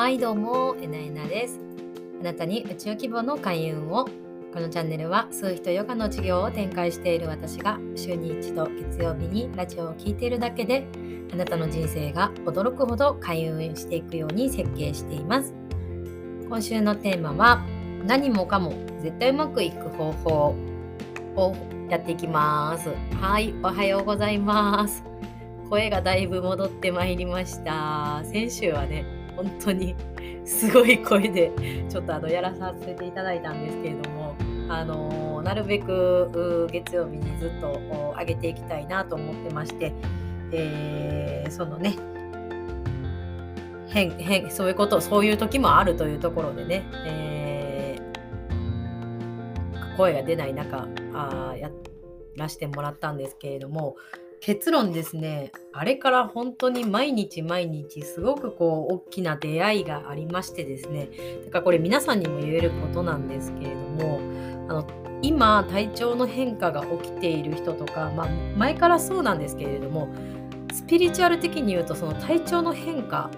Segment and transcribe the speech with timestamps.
[0.00, 1.60] はいどうもえなえなです。
[2.22, 4.06] あなたに宇宙規模の開運を。
[4.50, 10.86] このチャンネルは数秘とヨガの授業を展開している私が週に一度月曜日にラジオを聴いているだけで
[11.34, 15.52] あなたの人生が驚くほど開運していくように設計しています。
[16.48, 17.62] 今週のテーマは
[18.06, 18.72] 何もかも
[19.02, 20.56] 絶対うまくいく方法
[21.36, 21.54] を
[21.90, 22.88] やっていきます。
[23.20, 25.04] はいおはようございます。
[25.68, 28.22] 声がだいぶ戻ってまいりました。
[28.24, 29.96] 先週はね本当に
[30.44, 31.50] すごい声で
[31.88, 34.36] ちょっとあのやらさせていただいたんですけれども
[34.68, 37.80] あのなるべく月曜日にずっと
[38.18, 39.92] 上げていきたいなと思ってまして、
[40.52, 41.96] えー、そのね
[43.88, 51.70] 変変そういうことそういう時もあるというところでね、えー、声が出ない中あや
[52.36, 53.96] らしてもらったんですけれども
[54.40, 55.52] 結論ですね。
[55.72, 61.08] あれから本当に毎日毎日すごくこう大きな出会いがありましてですね。
[61.44, 64.20] だからこれ皆さんにも言えることなんですけれども
[64.68, 64.86] あの
[65.22, 70.08] 今体調の変化が起きている人とか、まあ、前からそうなんですけれども
[70.72, 73.30] スピリチュアル的に言うとその体調の変化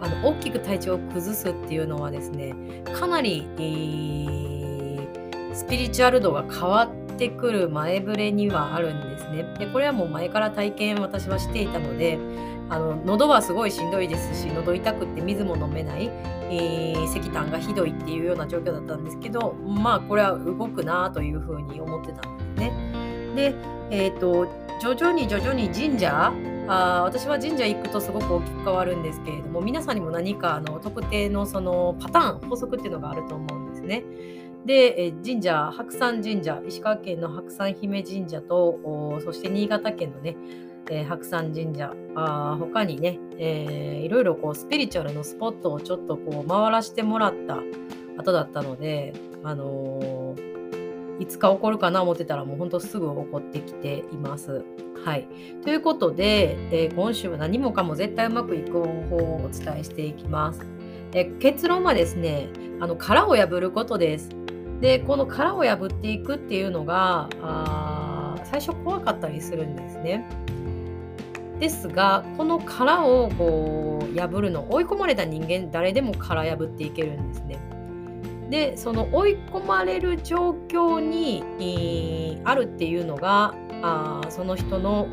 [0.00, 2.54] あの大きく体調を崩すっていうのはですね
[2.92, 9.54] かなり、えー、スピリチュアル度が変わっててくる前触れにはあるんですね。
[9.58, 12.18] でこれはもう前から体験私はしていたので
[12.70, 16.10] あの喉はすごいしんどいですし喉痛くって水も飲めない、
[16.50, 22.72] えー、石炭がひどいっていうような状況だったんですけどまあこれは動くなというふうに思ってたんですね。
[23.34, 23.54] で、
[23.90, 24.46] えーと、
[24.80, 26.32] 徐々に徐々に神社
[26.68, 34.04] あ私は神社行くとすごく大きく変わるんですけれども皆さんにも何かあの特定のそのパターン法則っていうのがあると思うんですね。
[34.66, 40.36] で、え神社、白山神社、石川県の白山姫神社と、そして新潟県のね、
[40.90, 47.60] えー、白山神社、あ他にね、えー、いろいろこうスピリチュアルのスポットをちょっとこう回らせてもらった
[48.18, 49.12] 後だったので、
[49.44, 54.64] あのー、いつか起こるかな思ってたらもうほんとすぐ起こってきています。
[55.04, 55.28] はい。
[55.62, 60.60] ということで、えー、今週は何もかも絶対うまくいく方法をお伝えしていきます。
[61.12, 62.48] え結論はですね、
[62.80, 64.28] あの殻を破ることです。
[64.80, 70.24] でこの殻を破っていくっていうのがあ最初怖かったりするんですね。
[71.58, 77.58] ですがこの殻をこう破るの追い込まれた人間誰でも殻破っていけるんですね。
[78.48, 85.06] でその追い込まれる状況に、あるっていうのがあその人の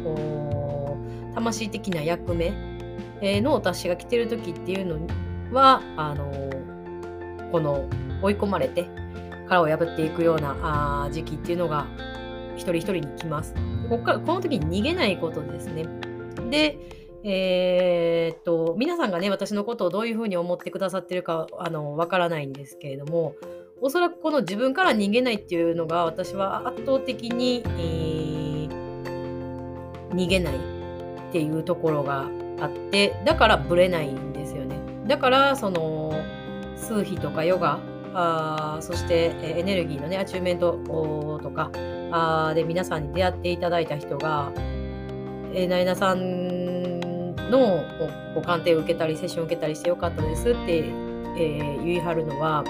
[1.34, 2.54] 魂的な役目、
[3.22, 5.00] えー、の私が来てる時っていうの
[5.54, 6.32] はあの
[7.52, 7.90] この
[8.22, 8.88] 追い込まれて
[9.48, 10.56] 殻を破っていくような
[11.06, 11.88] あ時期っていうのが
[12.56, 13.54] 一人一人に来ます。
[13.90, 15.86] ここからこの時に逃げないことですね。
[16.50, 16.78] で、
[17.24, 23.36] えー、っと皆さんがね私のことをどういうふうに思ってくださってるかあのわからないんですけれども
[23.82, 28.70] おそらくこの自分から逃げないっていうのが私は圧倒的に、えー、
[30.12, 30.60] 逃げないっ
[31.32, 32.30] ていうところが
[32.60, 34.80] あってだからブレないんですよね。
[35.08, 36.14] だからその
[36.78, 37.80] 数秘とかヨガ
[38.18, 40.80] あそしてエネルギーのねアチューメント
[41.44, 41.70] とか
[42.12, 44.54] あで皆さんに出会っていただいた人が、
[45.54, 47.84] えー、なえなさんの
[48.34, 52.64] ご鑑定を受けたりセッションを受けたりしてよかったですって、えー、言い張るのは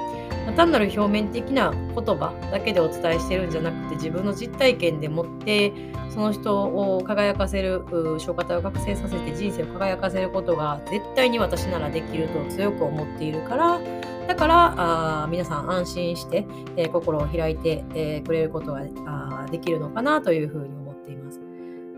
[0.56, 5.72] 単なる表面的な言葉だけでお伝えしてるんじゃなくて自分の実体験でもって
[6.10, 7.84] その人を輝かせる
[8.20, 13.80] 消化体を覚醒させて人生を輝かせることが絶対に私ならできると強く思っているから
[14.28, 16.46] だからあ皆さん安心して、
[16.78, 21.40] えー、心を開いて、えー、くれることができるのかなというふうに思っています。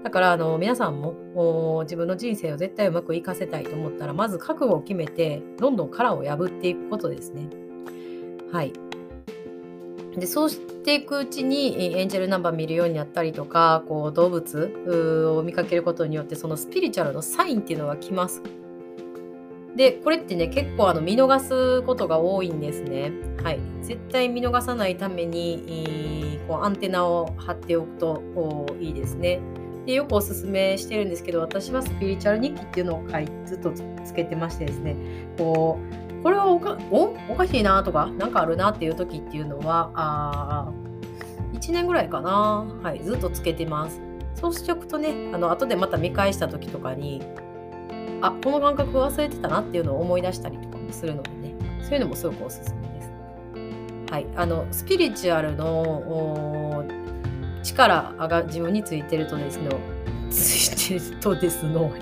[0.03, 7.47] だからあの皆さんも自分の人生を絶対うまくいかせたいと思ったらまず覚悟を決めてどんどん殻を破っていくことですね。
[8.51, 8.73] はい。
[10.15, 18.41] でそうしていくうちにエンジェルナンバー見るようになったりとかこう動物を見かけることによってそのスピリチュアルのサインっていうのが来ます。
[19.77, 23.11] で、これってね、結構あの見逃すことが多いんですね。
[23.43, 23.59] はい。
[23.83, 29.39] 絶対見逃さないために、こうアンテナを張っておくといいですね。
[29.85, 34.95] で、よくおすすめしてるんですけど、私はスピリチュアル日記っていうのを書いずっとつけてましてですね、
[35.37, 35.77] こ
[36.19, 36.75] う、これはおか
[37.29, 40.71] おかしいなとか、なんかあるなっていう時っていうのは、あ
[41.53, 42.65] 1年ぐらいかな。
[42.81, 42.99] はい。
[43.03, 44.01] ずっとつけてます。
[44.33, 47.21] そうしておくとね、あの後でまた見返した時とかに、
[48.21, 53.11] あこの感覚忘れてたなっていうのを思い出したりとかもするのでねそういうのもすごくおすすめです。
[54.11, 56.85] はい、あのスピリチュアルの
[57.63, 59.69] 力が自分についてるとですね
[60.29, 61.93] ついてるとですのやっ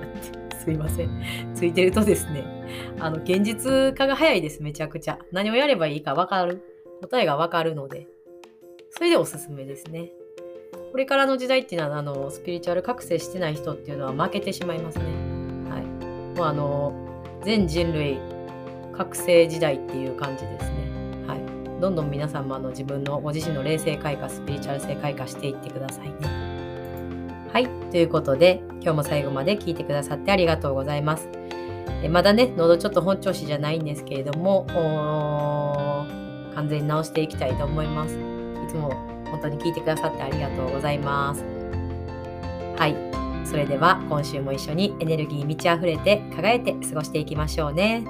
[0.50, 2.56] てすいませんついてるとですね
[3.00, 5.20] あの現実化が早いです、めちゃくちゃ。
[5.32, 6.62] 何をやればいいか分かる。
[7.02, 8.08] 答えが分かるので、
[8.92, 10.12] それでおすすめですね。
[10.92, 15.35] これからの時代っていうのは、あのスピリチュアル覚醒してない人っていうのは負けてしまいますね。
[16.36, 16.94] もうあの、
[17.44, 18.20] 全人類
[18.94, 20.76] 覚醒時代っていう感じですね。
[21.28, 21.82] はい。
[21.82, 26.14] どんどん皆さんもあの自分のご自身の霊性開花、スピリチュアル性開花していってくださいね。
[27.52, 27.68] はい。
[27.92, 31.30] ということで、今日も最後まで聞いてくださってありがとうございます。
[32.04, 34.66] えまだね、喉ちょっと本調子じゃないんですけれども、
[36.54, 38.16] 完全に直していきたいと思います。
[38.16, 38.18] い
[38.68, 38.90] つも
[39.32, 41.46] 本当に聞いてくださってありがとうございます。
[42.78, 43.15] はい。
[43.46, 48.04] それでは今週も一緒にエネルギー満ち溢れて輝いて過ごしていきましょうね。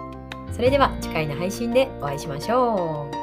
[0.51, 3.14] それでは次回の配信でお会いしましょう。